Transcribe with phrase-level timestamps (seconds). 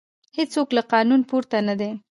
[0.37, 1.91] هیڅوک له قانون پورته نه دی